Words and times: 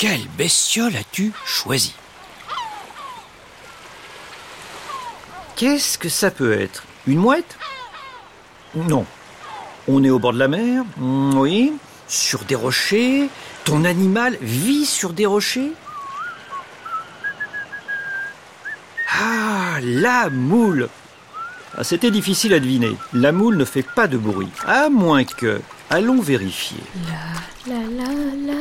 Quelle 0.00 0.26
bestiole 0.38 0.96
as-tu 0.96 1.30
choisi 1.44 1.94
Qu'est-ce 5.56 5.98
que 5.98 6.08
ça 6.08 6.30
peut 6.30 6.58
être? 6.58 6.84
Une 7.06 7.18
mouette? 7.18 7.58
Non. 8.74 9.04
On 9.88 10.02
est 10.02 10.08
au 10.08 10.18
bord 10.18 10.32
de 10.32 10.38
la 10.38 10.48
mer? 10.48 10.84
Mm, 10.96 11.34
Oui. 11.36 11.72
Sur 12.08 12.44
des 12.44 12.54
rochers? 12.54 13.28
Ton 13.64 13.84
animal 13.84 14.38
vit 14.40 14.86
sur 14.86 15.12
des 15.12 15.26
rochers? 15.26 15.72
Ah, 19.12 19.78
la 19.82 20.30
moule 20.30 20.88
Ah, 21.76 21.84
C'était 21.84 22.10
difficile 22.10 22.54
à 22.54 22.60
deviner. 22.60 22.96
La 23.12 23.32
moule 23.32 23.56
ne 23.58 23.66
fait 23.66 23.82
pas 23.82 24.06
de 24.08 24.16
bruit. 24.16 24.48
À 24.66 24.88
moins 24.88 25.24
que... 25.24 25.60
Allons 25.90 26.22
vérifier. 26.22 26.78
La 27.66 27.74
la 27.74 27.80
la 27.82 28.12
la 28.46 28.54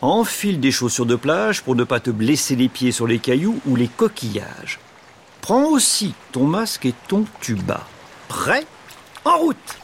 Enfile 0.00 0.60
des 0.60 0.70
chaussures 0.70 1.06
de 1.06 1.16
plage 1.16 1.62
pour 1.62 1.76
ne 1.76 1.84
pas 1.84 2.00
te 2.00 2.10
blesser 2.10 2.56
les 2.56 2.68
pieds 2.68 2.92
sur 2.92 3.06
les 3.06 3.18
cailloux 3.18 3.60
ou 3.66 3.76
les 3.76 3.88
coquillages. 3.88 4.78
Prends 5.40 5.64
aussi 5.66 6.14
ton 6.32 6.44
masque 6.44 6.86
et 6.86 6.94
ton 7.08 7.26
tuba. 7.40 7.86
Prêt 8.28 8.66
En 9.24 9.38
route 9.38 9.78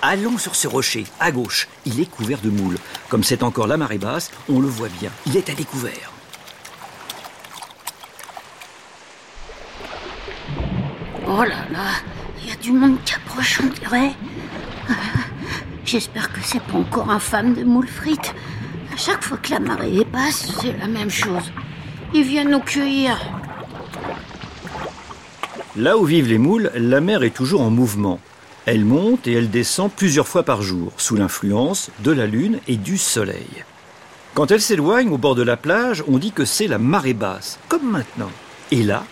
Allons 0.00 0.38
sur 0.38 0.56
ce 0.56 0.68
rocher, 0.68 1.04
à 1.20 1.30
gauche. 1.30 1.68
Il 1.86 2.00
est 2.00 2.10
couvert 2.10 2.40
de 2.40 2.50
moules. 2.50 2.78
Comme 3.08 3.22
c'est 3.22 3.42
encore 3.42 3.66
la 3.66 3.76
marée 3.76 3.98
basse, 3.98 4.30
on 4.48 4.58
le 4.58 4.68
voit 4.68 4.88
bien. 5.00 5.10
Il 5.26 5.36
est 5.36 5.48
à 5.48 5.54
découvert. 5.54 6.11
Oh 11.34 11.44
là 11.44 11.64
là, 11.72 11.88
il 12.42 12.50
y 12.50 12.52
a 12.52 12.56
du 12.56 12.72
monde 12.72 12.98
qui 13.06 13.14
approche, 13.14 13.62
on 13.64 13.68
dirait. 13.68 14.12
Euh, 14.90 14.92
J'espère 15.82 16.30
que 16.30 16.40
c'est 16.42 16.60
pas 16.60 16.76
encore 16.76 17.10
infâme 17.10 17.54
de 17.54 17.64
moules 17.64 17.88
frites. 17.88 18.34
À 18.92 18.98
chaque 18.98 19.24
fois 19.24 19.38
que 19.38 19.50
la 19.50 19.58
marée 19.58 19.96
est 19.96 20.10
basse, 20.12 20.52
c'est 20.60 20.76
la 20.76 20.88
même 20.88 21.08
chose. 21.08 21.50
Ils 22.12 22.24
viennent 22.24 22.50
nous 22.50 22.60
cueillir. 22.60 23.18
Là 25.74 25.96
où 25.96 26.04
vivent 26.04 26.28
les 26.28 26.36
moules, 26.36 26.70
la 26.74 27.00
mer 27.00 27.22
est 27.22 27.34
toujours 27.34 27.62
en 27.62 27.70
mouvement. 27.70 28.20
Elle 28.66 28.84
monte 28.84 29.26
et 29.26 29.32
elle 29.32 29.48
descend 29.48 29.90
plusieurs 29.90 30.28
fois 30.28 30.42
par 30.42 30.60
jour, 30.60 30.92
sous 30.98 31.16
l'influence 31.16 31.90
de 32.00 32.12
la 32.12 32.26
lune 32.26 32.60
et 32.68 32.76
du 32.76 32.98
soleil. 32.98 33.64
Quand 34.34 34.50
elle 34.50 34.60
s'éloigne 34.60 35.08
au 35.08 35.16
bord 35.16 35.34
de 35.34 35.42
la 35.42 35.56
plage, 35.56 36.04
on 36.08 36.18
dit 36.18 36.32
que 36.32 36.44
c'est 36.44 36.68
la 36.68 36.78
marée 36.78 37.14
basse, 37.14 37.58
comme 37.68 37.90
maintenant. 37.90 38.30
Et 38.70 38.82
là, 38.82 39.04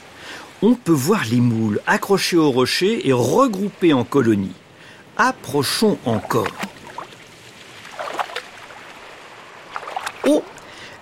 on 0.62 0.75
peut 0.75 0.92
voir 0.92 1.25
les 1.30 1.41
moules 1.41 1.80
accrochés 1.86 2.36
au 2.36 2.50
rocher 2.50 3.08
et 3.08 3.12
regroupés 3.12 3.92
en 3.92 4.05
colonies. 4.05 4.55
Approchons 5.17 5.98
encore. 6.05 6.48
Oh 10.27 10.42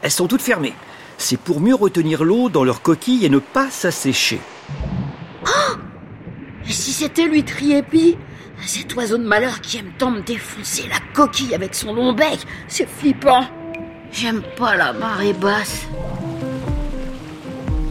Elles 0.03 0.11
sont 0.11 0.29
toutes 0.29 0.43
fermées. 0.43 0.75
C'est 1.19 1.39
pour 1.39 1.61
mieux 1.61 1.75
retenir 1.75 2.23
l'eau 2.23 2.49
dans 2.49 2.63
leurs 2.63 2.83
coquilles 2.83 3.25
et 3.25 3.29
ne 3.29 3.41
pas 3.41 3.71
s'assécher. 3.71 4.41
Et 6.69 6.73
si 6.73 6.93
c'était 6.93 7.27
lui 7.27 7.43
Triepi 7.43 8.17
Cet 8.65 8.95
oiseau 8.95 9.19
de 9.19 9.25
malheur 9.25 9.61
qui 9.61 9.79
aime 9.79 9.93
tant 9.99 10.11
me 10.11 10.21
défoncer 10.21 10.85
la 10.89 11.01
coquille 11.15 11.55
avec 11.55 11.75
son 11.75 11.95
long 11.95 12.13
bec, 12.13 12.39
c'est 12.69 12.89
flippant. 12.89 13.45
J'aime 14.13 14.43
pas 14.57 14.77
la 14.77 14.93
marée 14.93 15.33
basse. 15.33 15.87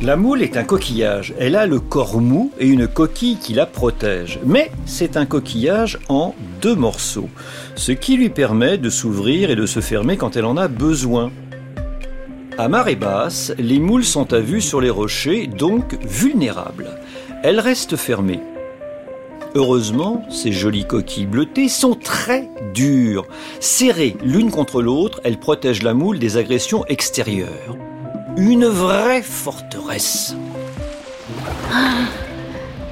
La 0.04 0.16
moule 0.16 0.44
est 0.44 0.58
un 0.58 0.64
coquillage. 0.64 1.34
Elle 1.40 1.56
a 1.56 1.66
le 1.66 1.80
corps 1.80 2.22
mou 2.22 2.52
et 2.60 2.68
une 2.68 2.88
coquille 2.88 3.38
qui 3.38 3.54
la 3.54 3.66
protège. 3.66 4.40
Mais 4.46 4.72
c'est 4.86 5.18
un 5.18 5.26
coquillage 5.26 5.98
en 6.08 6.36
deux 6.62 6.76
morceaux, 6.76 7.30
ce 7.76 7.92
qui 7.92 8.16
lui 8.16 8.30
permet 8.30 8.78
de 8.78 8.92
s'ouvrir 8.92 9.50
et 9.50 9.56
de 9.56 9.66
se 9.66 9.80
fermer 9.80 10.16
quand 10.16 10.38
elle 10.38 10.46
en 10.46 10.56
a 10.56 10.68
besoin. 10.68 11.32
À 12.60 12.68
marée 12.70 12.96
basse, 12.96 13.54
les 13.58 13.80
moules 13.80 14.06
sont 14.06 14.34
à 14.34 14.40
vue 14.40 14.62
sur 14.62 14.82
les 14.82 14.92
rochers, 14.92 15.48
donc 15.48 15.98
vulnérables. 16.06 16.90
Elles 17.44 17.60
restent 17.60 17.98
fermées. 17.98 18.42
Heureusement, 19.56 20.24
ces 20.30 20.52
jolies 20.52 20.86
coquilles 20.86 21.26
bleutées 21.26 21.70
sont 21.70 21.96
très 21.96 22.50
dures. 22.76 23.26
Serrées 23.60 24.16
l'une 24.24 24.52
contre 24.52 24.84
l'autre, 24.84 25.22
elles 25.24 25.40
protègent 25.40 25.84
la 25.84 25.96
moule 25.96 26.20
des 26.20 26.38
agressions 26.38 26.86
extérieures. 26.86 27.76
Une 28.38 28.68
vraie 28.68 29.24
forteresse. 29.24 30.36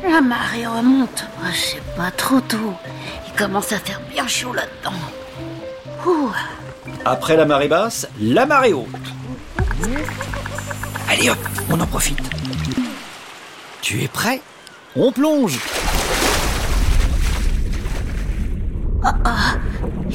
La 0.04 0.22
marée 0.22 0.66
remonte. 0.66 1.26
Ah, 1.44 1.50
C'est 1.54 1.84
pas 1.96 2.10
trop 2.10 2.42
tôt. 2.42 2.74
Il 3.28 3.34
commence 3.34 3.72
à 3.72 3.78
faire 3.78 4.02
bien 4.12 4.28
chaud 4.28 4.54
là-dedans. 4.54 4.98
Ouh. 6.08 6.32
Après 7.06 7.38
la 7.38 7.46
marée 7.46 7.68
basse, 7.68 8.08
la 8.20 8.48
marée 8.48 8.74
haute. 8.74 8.88
Allez 11.10 11.30
hop, 11.30 11.38
on 11.70 11.80
en 11.80 11.86
profite. 11.86 12.20
Tu 13.82 14.04
es 14.04 14.08
prêt? 14.08 14.42
On 14.96 15.12
plonge 15.12 15.60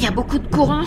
Il 0.01 0.05
y 0.05 0.07
a 0.07 0.13
beaucoup 0.13 0.39
de 0.39 0.47
courant 0.47 0.85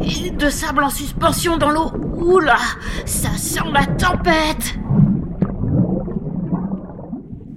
et 0.00 0.30
de 0.30 0.48
sable 0.48 0.84
en 0.84 0.88
suspension 0.88 1.56
dans 1.56 1.70
l'eau. 1.72 1.90
Oula, 2.14 2.58
ça 3.04 3.30
sent 3.36 3.58
la 3.72 3.84
tempête. 3.86 4.78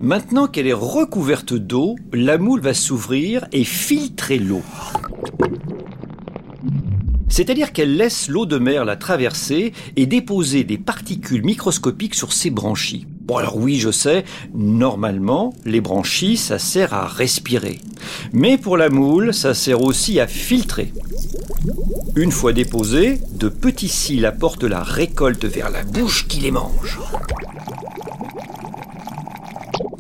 Maintenant 0.02 0.48
qu'elle 0.48 0.66
est 0.66 0.74
recouverte 0.74 1.54
d'eau, 1.54 1.96
la 2.12 2.40
moule 2.40 2.60
va 2.60 2.74
s'ouvrir 2.74 3.46
et 3.52 3.64
filtrer 3.64 4.40
l'eau. 4.40 4.64
C'est-à-dire 7.28 7.72
qu'elle 7.72 7.98
laisse 7.98 8.28
l'eau 8.28 8.48
de 8.48 8.58
mer 8.58 8.84
la 8.84 8.96
traverser 8.96 9.74
et 9.96 10.08
déposer 10.08 10.64
des 10.64 10.80
particules 10.80 11.46
microscopiques 11.46 12.16
sur 12.16 12.34
ses 12.34 12.50
branchies. 12.50 13.06
Bon 13.26 13.38
alors 13.38 13.58
oui, 13.58 13.80
je 13.80 13.90
sais, 13.90 14.24
normalement, 14.54 15.54
les 15.66 15.82
branchies, 15.82 16.38
ça 16.38 16.60
sert 16.60 16.94
à 16.94 17.08
respirer. 17.08 17.80
Mais 18.34 18.58
pour 18.58 18.78
la 18.78 18.90
moule, 18.90 19.34
ça 19.34 19.56
sert 19.56 19.82
aussi 19.82 20.20
à 20.20 20.28
filtrer. 20.28 20.94
Une 22.16 22.32
fois 22.32 22.54
déposées, 22.54 23.20
de 23.34 23.50
petits 23.50 23.90
cils 23.90 24.26
apportent 24.26 24.64
la 24.64 24.84
récolte 24.84 25.46
vers 25.46 25.70
la 25.70 25.84
bouche 25.84 26.28
qui 26.28 26.40
les 26.40 26.52
mange. 26.52 27.00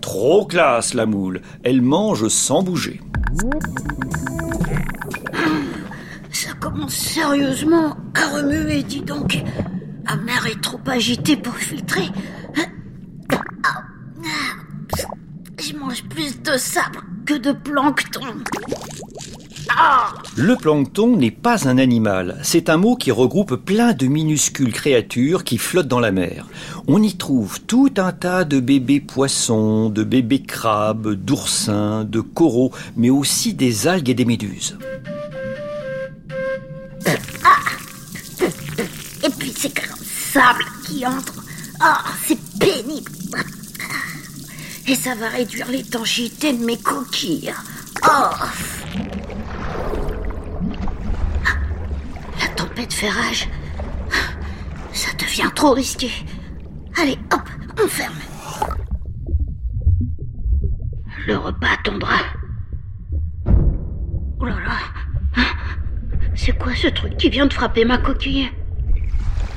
Trop 0.01 0.45
classe 0.45 0.93
la 0.93 1.07
moule, 1.07 1.41
elle 1.63 1.81
mange 1.81 2.27
sans 2.27 2.61
bouger. 2.61 3.01
Ça 6.31 6.53
commence 6.59 6.93
sérieusement 6.93 7.97
à 8.13 8.37
remuer, 8.37 8.83
dis 8.83 9.01
donc. 9.01 9.43
La 10.07 10.15
mer 10.17 10.45
est 10.45 10.61
trop 10.61 10.79
agitée 10.85 11.35
pour 11.35 11.55
filtrer. 11.55 12.07
Ah, 12.55 13.41
ah. 13.63 13.83
Je 15.59 15.75
mange 15.75 16.03
plus 16.03 16.41
de 16.55 16.59
sable 16.59 17.01
que 17.25 17.33
de 17.33 17.51
plancton. 17.51 18.21
Ah 19.77 20.13
Le 20.37 20.55
plancton 20.55 21.17
n'est 21.17 21.29
pas 21.29 21.67
un 21.67 21.77
animal, 21.77 22.39
c'est 22.43 22.69
un 22.69 22.77
mot 22.77 22.95
qui 22.95 23.11
regroupe 23.11 23.57
plein 23.57 23.91
de 23.91 24.05
minuscules 24.07 24.71
créatures 24.71 25.43
qui 25.43 25.57
flottent 25.57 25.89
dans 25.89 25.99
la 25.99 26.13
mer. 26.13 26.47
On 26.87 27.03
y 27.03 27.17
trouve 27.17 27.59
tout 27.59 27.93
un 27.97 28.13
tas 28.13 28.45
de 28.45 28.61
bébés 28.61 29.01
poissons, 29.01 29.89
de 29.89 30.05
bébés 30.05 30.43
crabes, 30.43 31.11
d'oursins, 31.15 32.05
de 32.05 32.21
coraux, 32.21 32.71
mais 32.95 33.09
aussi 33.09 33.53
des 33.53 33.87
algues 33.87 34.09
et 34.09 34.13
des 34.13 34.23
méduses. 34.23 34.77
Et 39.25 39.29
puis 39.37 39.53
c'est 39.57 39.73
que 39.73 39.89
le 39.89 39.95
sable 40.05 40.63
qui 40.87 41.05
entre. 41.05 41.43
Ah, 41.81 42.01
c'est 42.25 42.39
pénible. 42.57 43.11
Et 44.87 44.95
ça 44.95 45.15
va 45.15 45.29
réduire 45.29 45.67
l'étanchéité 45.67 46.53
de 46.53 46.63
mes 46.63 46.77
coquilles. 46.77 47.53
Oh 48.03 48.29
La 52.39 52.47
tempête 52.55 52.93
fait 52.93 53.09
rage. 53.09 53.49
Ça 54.93 55.11
devient 55.17 55.49
trop 55.55 55.71
risqué. 55.71 56.11
Allez, 57.01 57.17
hop, 57.33 57.41
on 57.83 57.87
ferme. 57.87 58.13
Le 61.25 61.37
repas 61.37 61.73
attendra. 61.79 62.17
Oh 64.39 64.45
là 64.45 64.57
là. 64.59 65.43
C'est 66.35 66.57
quoi 66.57 66.75
ce 66.75 66.87
truc 66.87 67.17
qui 67.17 67.29
vient 67.29 67.47
de 67.47 67.53
frapper 67.53 67.85
ma 67.85 67.97
coquille? 67.97 68.51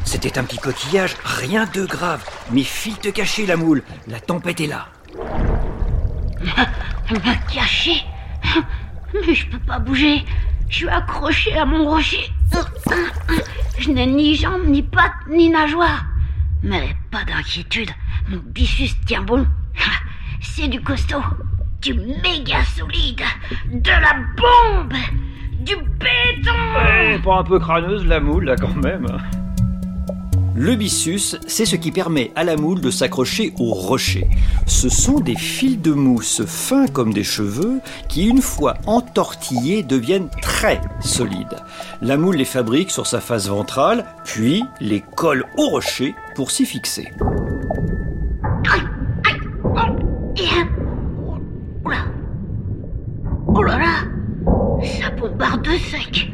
C'était 0.05 0.39
un 0.39 0.45
petit 0.45 0.57
coquillage, 0.57 1.17
rien 1.23 1.67
de 1.67 1.85
grave. 1.85 2.25
Mais 2.51 2.63
file 2.63 2.97
te 2.97 3.09
cacher 3.09 3.45
la 3.45 3.57
moule, 3.57 3.83
la 4.07 4.21
tempête 4.21 4.61
est 4.61 4.67
là. 4.67 4.89
Me 7.11 7.53
cacher 7.53 8.05
Mais 9.15 9.35
je 9.35 9.47
peux 9.49 9.59
pas 9.59 9.79
bouger. 9.79 10.25
Je 10.69 10.77
suis 10.77 10.89
accroché 10.89 11.57
à 11.57 11.65
mon 11.65 11.89
rocher. 11.89 12.31
Je 13.79 13.91
n'ai 13.91 14.07
ni 14.07 14.35
jambes, 14.35 14.67
ni 14.67 14.83
pattes, 14.83 15.27
ni 15.29 15.49
nageoires. 15.49 16.05
Mais 16.63 16.97
pas 17.11 17.25
d'inquiétude, 17.25 17.91
mon 18.29 18.39
bicus 18.45 18.95
tient 19.07 19.23
bon. 19.23 19.47
C'est 20.41 20.69
du 20.69 20.81
costaud, 20.81 21.23
du 21.81 21.95
méga 21.95 22.65
solide, 22.77 23.23
de 23.73 23.91
la 23.91 24.15
bombe, 24.37 24.99
du 25.61 25.77
béton. 25.77 26.53
Eh, 27.01 27.19
pas 27.21 27.39
un 27.39 27.45
peu 27.45 27.59
crâneuse 27.59 28.05
la 28.07 28.21
moule 28.21 28.47
là 28.47 28.57
quand 28.57 28.75
même. 28.75 29.07
Le 30.61 30.75
byssus, 30.75 31.37
c'est 31.47 31.65
ce 31.65 31.77
qui 31.77 31.93
permet 31.93 32.33
à 32.35 32.43
la 32.43 32.57
moule 32.57 32.81
de 32.81 32.91
s'accrocher 32.91 33.53
au 33.61 33.73
rocher. 33.75 34.27
Ce 34.67 34.89
sont 34.89 35.21
des 35.21 35.37
fils 35.37 35.81
de 35.81 35.93
mousse 35.93 36.45
fins 36.47 36.89
comme 36.89 37.15
des 37.15 37.23
cheveux 37.23 37.79
qui, 38.09 38.27
une 38.27 38.43
fois 38.43 38.75
entortillés, 38.87 39.85
deviennent 39.85 40.31
très 40.43 40.81
solides. 40.99 41.63
La 42.03 42.17
moule 42.17 42.35
les 42.35 42.45
fabrique 42.45 42.91
sur 42.91 43.07
sa 43.07 43.21
face 43.21 43.47
ventrale, 43.47 44.05
puis 44.25 44.65
les 44.81 45.01
colle 45.15 45.47
au 45.57 45.69
rocher 45.69 46.17
pour 46.35 46.51
s'y 46.51 46.67
fixer. 46.67 47.07
Ça 54.83 55.11
bombarde 55.17 55.69
sec. 55.89 56.28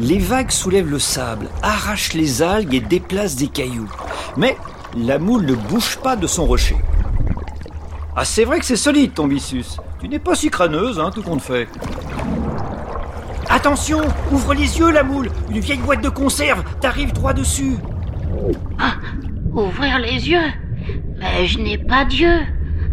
Les 0.00 0.18
vagues 0.18 0.50
soulèvent 0.50 0.88
le 0.88 0.98
sable, 0.98 1.50
arrachent 1.62 2.14
les 2.14 2.40
algues 2.40 2.72
et 2.72 2.80
déplacent 2.80 3.36
des 3.36 3.48
cailloux. 3.48 3.90
Mais 4.38 4.56
la 4.96 5.18
moule 5.18 5.44
ne 5.44 5.54
bouge 5.54 5.98
pas 5.98 6.16
de 6.16 6.26
son 6.26 6.46
rocher. 6.46 6.76
Ah, 8.16 8.24
c'est 8.24 8.44
vrai 8.44 8.60
que 8.60 8.64
c'est 8.64 8.76
solide 8.76 9.12
ton 9.12 9.26
byssus. 9.26 9.66
Tu 10.00 10.08
n'es 10.08 10.18
pas 10.18 10.34
si 10.34 10.48
crâneuse, 10.48 10.98
hein, 10.98 11.10
tout 11.14 11.22
compte 11.22 11.42
fait. 11.42 11.68
Attention, 13.50 14.00
ouvre 14.32 14.54
les 14.54 14.78
yeux 14.78 14.90
la 14.90 15.02
moule. 15.02 15.28
Une 15.50 15.60
vieille 15.60 15.76
boîte 15.78 16.02
de 16.02 16.08
conserve 16.08 16.64
t'arrive 16.80 17.12
droit 17.12 17.34
dessus. 17.34 17.76
Ouvrir 19.52 19.98
les 19.98 20.30
yeux 20.30 20.50
Mais 21.18 21.46
je 21.46 21.58
n'ai 21.58 21.76
pas 21.76 22.06
d'yeux. 22.06 22.40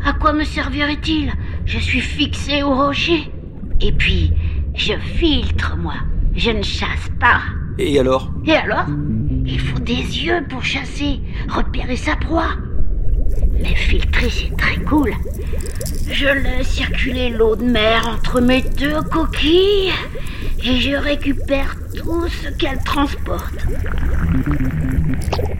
À 0.06 0.12
quoi 0.12 0.33
me 0.33 0.44
servirait-il? 0.44 1.31
Je 1.65 1.80
suis 1.80 2.01
fixé 2.01 2.63
au 2.63 2.75
rocher. 2.75 3.31
Et 3.80 3.94
puis, 3.94 4.33
je 4.75 4.94
filtre, 5.18 5.77
moi. 5.77 5.94
Je 6.38 6.51
ne 6.51 6.62
chasse 6.62 7.10
pas. 7.19 7.42
Et 7.80 8.00
alors 8.00 8.31
Et 8.45 8.54
alors 8.54 8.86
Il 9.45 9.60
faut 9.60 9.80
des 9.80 9.94
yeux 9.95 10.45
pour 10.48 10.63
chasser, 10.63 11.19
repérer 11.50 11.95
sa 11.95 12.16
proie. 12.16 12.50
Mais 13.60 13.74
filtrer, 13.75 14.30
c'est 14.30 14.56
très 14.56 14.78
cool. 14.84 15.12
Je 16.12 16.28
laisse 16.28 16.68
circuler 16.68 17.30
l'eau 17.30 17.56
de 17.56 17.63
mer 17.66 18.07
entre 18.07 18.39
mes 18.39 18.62
deux 18.62 19.01
coquilles 19.12 19.92
et 20.63 20.80
je 20.80 20.95
récupère 20.95 21.75
tout 21.95 22.28
ce 22.28 22.50
qu'elle 22.50 22.80
transporte. 22.84 23.56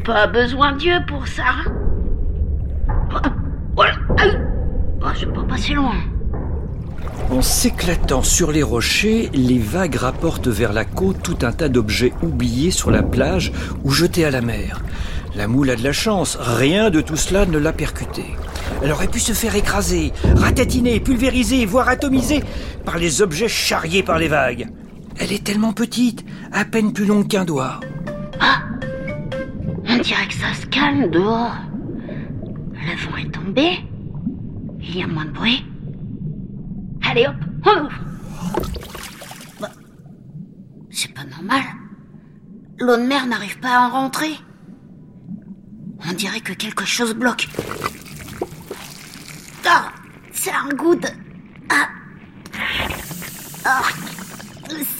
Pas 0.06 0.28
besoin 0.28 0.74
d'yeux 0.74 1.02
pour 1.08 1.28
ça. 1.28 1.44
Oh, 3.14 3.30
Voilà. 3.76 3.96
Oh, 5.02 5.08
je 5.16 5.26
peux 5.26 5.34
pas 5.34 5.44
passer 5.44 5.74
loin. 5.74 5.96
En 7.30 7.42
s'éclatant 7.42 8.24
sur 8.24 8.52
les 8.54 8.64
rochers, 8.64 9.30
les 9.34 9.60
vagues 9.60 9.96
rapportent 9.96 10.48
vers 10.48 10.72
la 10.72 10.86
côte 10.86 11.22
tout 11.22 11.38
un 11.42 11.52
tas 11.52 11.68
d'objets 11.68 12.14
oubliés 12.24 12.72
sur 12.72 12.90
la 12.90 13.04
plage 13.04 13.52
ou 13.84 13.92
jetés 13.92 14.24
à 14.24 14.32
la 14.32 14.42
mer. 14.42 14.82
La 15.36 15.48
moule 15.48 15.70
a 15.70 15.76
de 15.76 15.84
la 15.84 15.92
chance, 15.92 16.38
rien 16.40 16.90
de 16.90 17.02
tout 17.02 17.18
cela 17.18 17.46
ne 17.46 17.58
l'a 17.58 17.74
percuté. 17.74 18.24
Elle 18.82 18.92
aurait 18.92 19.10
pu 19.10 19.20
se 19.20 19.34
faire 19.34 19.56
écraser, 19.56 20.14
ratatiner, 20.36 21.02
pulvériser, 21.02 21.66
voire 21.66 21.90
atomiser 21.90 22.44
par 22.86 22.98
les 22.98 23.22
objets 23.22 23.50
charriés 23.50 24.04
par 24.04 24.20
les 24.20 24.30
vagues. 24.30 24.68
Elle 25.20 25.34
est 25.34 25.44
tellement 25.44 25.74
petite, 25.74 26.24
à 26.54 26.64
peine 26.64 26.94
plus 26.94 27.06
longue 27.06 27.28
qu'un 27.28 27.46
doigt. 27.46 27.82
On 29.90 29.98
dirait 30.00 30.28
que 30.28 30.34
ça 30.34 30.54
se 30.54 30.66
calme 30.68 31.10
dehors. 31.10 31.56
Le 32.44 33.10
vent 33.10 33.18
est 33.18 33.32
tombé. 33.32 33.70
Il 34.80 34.98
y 34.98 35.02
a 35.02 35.08
moins 35.08 35.26
de 35.26 35.32
bruit. 35.32 35.66
Allez 37.18 37.26
hop. 37.26 37.92
Bah, 39.60 39.72
c'est 40.92 41.12
pas 41.16 41.24
normal. 41.24 41.64
L'eau 42.78 42.96
de 42.96 43.02
mer 43.02 43.26
n'arrive 43.26 43.60
pas 43.60 43.70
à 43.70 43.88
en 43.88 43.90
rentrer. 43.90 44.36
On 46.08 46.14
dirait 46.14 46.42
que 46.42 46.54
quelque 46.54 46.86
chose 46.86 47.16
bloque. 47.16 47.48
Ah, 49.66 49.92
c'est 50.32 50.52
un 50.52 50.70
goût. 50.70 50.96
Ah. 51.70 51.88
Ah, 53.66 53.82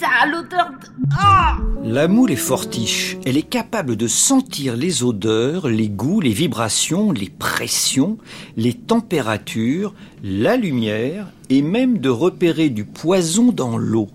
ça 0.00 0.08
a 0.22 0.26
l'odeur 0.26 0.70
de... 0.70 0.86
Ah 1.18 1.58
La 1.82 2.08
moule 2.08 2.30
est 2.30 2.36
fortiche. 2.36 3.16
Elle 3.24 3.36
est 3.36 3.42
capable 3.42 3.96
de 3.96 4.06
sentir 4.06 4.76
les 4.76 5.02
odeurs, 5.02 5.68
les 5.68 5.88
goûts, 5.88 6.20
les 6.20 6.32
vibrations, 6.32 7.12
les 7.12 7.28
pressions, 7.28 8.18
les 8.56 8.74
températures, 8.74 9.94
la 10.22 10.56
lumière 10.56 11.26
et 11.50 11.62
même 11.62 11.98
de 11.98 12.08
repérer 12.08 12.68
du 12.68 12.84
poison 12.84 13.52
dans 13.52 13.76
l'eau. 13.76 14.08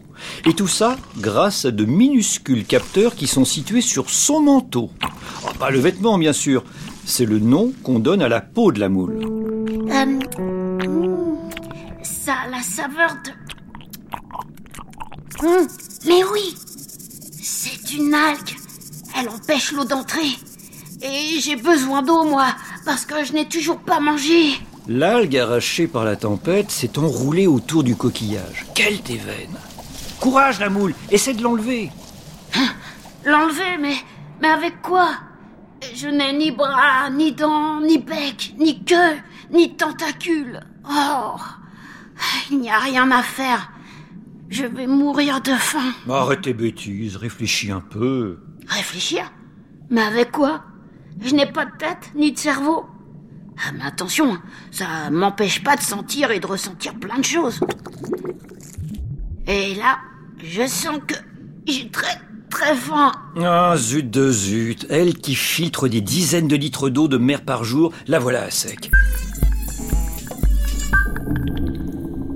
Et 0.45 0.53
tout 0.53 0.67
ça 0.67 0.97
grâce 1.19 1.65
à 1.65 1.71
de 1.71 1.85
minuscules 1.85 2.65
capteurs 2.65 3.15
qui 3.15 3.27
sont 3.27 3.45
situés 3.45 3.81
sur 3.81 4.09
son 4.09 4.41
manteau. 4.41 4.89
Oh, 5.45 5.49
pas 5.59 5.69
le 5.69 5.79
vêtement, 5.79 6.17
bien 6.17 6.33
sûr. 6.33 6.63
C'est 7.05 7.25
le 7.25 7.39
nom 7.39 7.73
qu'on 7.83 7.99
donne 7.99 8.21
à 8.21 8.29
la 8.29 8.41
peau 8.41 8.71
de 8.71 8.79
la 8.79 8.89
moule. 8.89 9.19
Euh, 9.89 10.05
mm, 10.05 10.19
ça 12.01 12.33
a 12.45 12.49
la 12.49 12.61
saveur 12.61 13.17
de... 13.25 13.42
Hum, 15.43 15.67
mais 16.05 16.23
oui, 16.23 16.55
c'est 17.41 17.93
une 17.93 18.13
algue. 18.13 18.55
Elle 19.17 19.27
empêche 19.27 19.73
l'eau 19.73 19.83
d'entrer. 19.83 20.37
Et 21.01 21.39
j'ai 21.41 21.57
besoin 21.57 22.01
d'eau, 22.01 22.23
moi, 22.23 22.47
parce 22.85 23.05
que 23.05 23.25
je 23.25 23.33
n'ai 23.33 23.49
toujours 23.49 23.79
pas 23.79 23.99
mangé. 23.99 24.53
L'algue 24.87 25.35
arrachée 25.37 25.87
par 25.87 26.05
la 26.05 26.15
tempête 26.15 26.71
s'est 26.71 26.97
enroulée 26.97 27.47
autour 27.47 27.83
du 27.83 27.95
coquillage. 27.95 28.65
Quelle 28.73 29.01
déveine 29.01 29.57
Courage, 30.21 30.61
la 30.61 30.69
moule 30.69 30.95
Essaie 31.11 31.33
de 31.33 31.43
l'enlever 31.43 31.91
L'enlever, 33.25 33.77
mais... 33.81 33.95
Mais 34.41 34.49
avec 34.49 34.81
quoi? 34.81 35.09
Je 35.93 36.07
n'ai 36.07 36.31
ni 36.33 36.51
bras, 36.51 37.09
ni 37.11 37.33
dents, 37.33 37.81
ni 37.81 37.97
bec, 37.97 38.55
ni 38.57 38.83
queue, 38.83 39.17
ni 39.51 39.75
tentacules. 39.75 40.61
Oh 40.89 41.35
Il 42.49 42.59
n'y 42.59 42.69
a 42.69 42.79
rien 42.79 43.11
à 43.11 43.21
faire. 43.21 43.72
Je 44.53 44.65
vais 44.67 44.85
mourir 44.85 45.41
de 45.41 45.49
faim. 45.49 45.93
Arrête 46.07 46.41
tes 46.41 46.53
bêtises, 46.53 47.15
réfléchis 47.15 47.71
un 47.71 47.79
peu. 47.81 48.37
Réfléchir 48.67 49.33
Mais 49.89 50.01
avec 50.01 50.29
quoi? 50.31 50.63
Je 51.21 51.33
n'ai 51.33 51.47
pas 51.51 51.65
de 51.65 51.71
tête 51.79 52.11
ni 52.13 52.31
de 52.33 52.37
cerveau. 52.37 52.85
Ah, 53.57 53.71
mais 53.75 53.83
attention, 53.83 54.37
ça 54.69 55.09
m'empêche 55.11 55.63
pas 55.63 55.75
de 55.75 55.81
sentir 55.81 56.29
et 56.29 56.39
de 56.39 56.45
ressentir 56.45 56.93
plein 56.93 57.17
de 57.17 57.25
choses. 57.25 57.61
Et 59.47 59.73
là, 59.73 59.97
je 60.43 60.67
sens 60.67 60.99
que 61.07 61.15
j'ai 61.65 61.89
très 61.89 62.21
très 62.51 62.75
faim. 62.75 63.11
Ah, 63.43 63.73
zut 63.75 64.07
de 64.11 64.31
zut 64.31 64.85
Elle 64.91 65.15
qui 65.15 65.33
filtre 65.33 65.87
des 65.87 66.01
dizaines 66.01 66.47
de 66.47 66.55
litres 66.55 66.89
d'eau 66.91 67.07
de 67.07 67.17
mer 67.17 67.41
par 67.41 67.63
jour, 67.63 67.91
la 68.05 68.19
voilà 68.19 68.43
à 68.43 68.51
sec. 68.51 68.91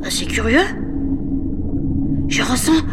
Ah, 0.03 0.09
C'est 0.09 0.25
curieux. 0.25 0.65
Je 2.37 2.43
ressens 2.43 2.83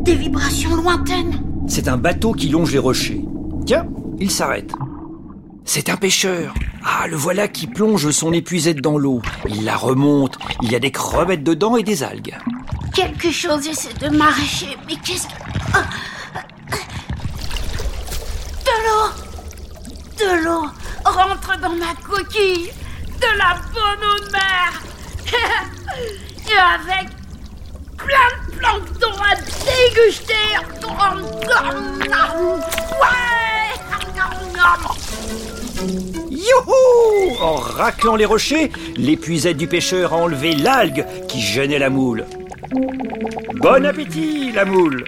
des 0.00 0.14
vibrations 0.14 0.74
lointaines. 0.76 1.38
C'est 1.68 1.88
un 1.88 1.98
bateau 1.98 2.32
qui 2.32 2.48
longe 2.48 2.72
les 2.72 2.78
rochers. 2.78 3.22
Tiens, 3.66 3.86
il 4.18 4.30
s'arrête. 4.30 4.72
C'est 5.66 5.90
un 5.90 5.98
pêcheur. 5.98 6.54
Ah, 6.82 7.06
le 7.06 7.14
voilà 7.14 7.46
qui 7.46 7.66
plonge 7.66 8.10
son 8.12 8.32
épuisette 8.32 8.80
dans 8.80 8.96
l'eau. 8.96 9.20
Il 9.46 9.66
la 9.66 9.76
remonte. 9.76 10.38
Il 10.62 10.72
y 10.72 10.74
a 10.74 10.78
des 10.78 10.90
crevettes 10.90 11.44
dedans 11.44 11.76
et 11.76 11.82
des 11.82 12.02
algues. 12.02 12.34
Quelque 12.94 13.30
chose 13.30 13.68
essaie 13.68 13.92
de 13.92 14.08
m'arracher, 14.08 14.74
mais 14.88 14.96
qu'est-ce 15.04 15.26
que... 15.26 15.34
Ah, 15.74 15.84
De 18.64 18.74
l'eau 18.86 19.10
De 20.18 20.44
l'eau 20.44 20.66
rentre 21.04 21.60
dans 21.60 21.76
ma 21.76 21.94
coquille 22.02 22.70
De 23.20 23.36
la 23.36 23.54
bonne 23.74 24.08
eau 24.08 24.24
de 24.24 24.32
mer 24.32 24.82
Et 26.50 26.56
avec 26.56 27.23
plein 27.96 28.28
de 28.48 28.56
plancton 28.58 29.12
à 29.22 29.34
déguster 29.36 30.34
Ouais. 33.00 33.24
Youhou. 36.30 37.36
En 37.40 37.56
raclant 37.56 38.16
les 38.16 38.24
rochers, 38.24 38.70
l'épuisette 38.96 39.56
du 39.56 39.66
pêcheur 39.66 40.12
a 40.12 40.16
enlevé 40.16 40.54
l'algue 40.54 41.04
qui 41.28 41.40
gênait 41.40 41.78
la 41.78 41.90
moule. 41.90 42.24
Bon 43.56 43.84
appétit, 43.84 44.52
la 44.52 44.64
moule. 44.64 45.04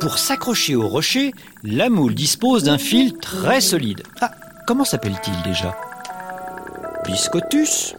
Pour 0.00 0.18
s'accrocher 0.18 0.76
au 0.76 0.86
rocher, 0.86 1.32
la 1.62 1.88
moule 1.88 2.14
dispose 2.14 2.64
d'un 2.64 2.78
fil 2.78 3.14
très 3.18 3.60
solide. 3.60 4.02
Ah, 4.20 4.32
comment 4.66 4.84
s'appelle-t-il 4.84 5.42
déjà? 5.42 5.76
Biscotus 7.06 7.94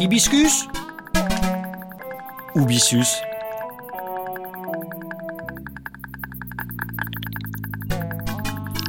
Hibiscus? 0.00 0.68
Ubissus 2.54 3.06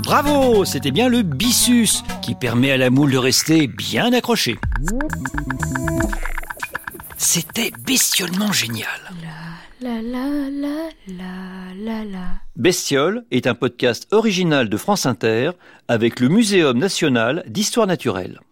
Bravo 0.03 0.63
C'était 0.65 0.91
bien 0.91 1.09
le 1.09 1.23
bissus 1.23 1.89
qui 2.21 2.35
permet 2.35 2.71
à 2.71 2.77
la 2.77 2.89
moule 2.89 3.11
de 3.11 3.17
rester 3.17 3.67
bien 3.67 4.13
accrochée. 4.13 4.57
C'était 7.17 7.71
bestiolement 7.85 8.51
génial. 8.53 8.87
La. 9.79 9.99
Bestiole 12.55 13.25
est 13.29 13.45
un 13.45 13.53
podcast 13.53 14.07
original 14.11 14.69
de 14.69 14.77
France 14.77 15.05
Inter 15.05 15.51
avec 15.87 16.19
le 16.19 16.29
Muséum 16.29 16.79
national 16.79 17.43
d'histoire 17.47 17.85
naturelle. 17.85 18.39